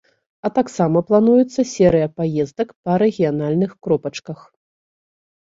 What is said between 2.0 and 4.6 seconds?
паездак па рэгіянальных кропачках.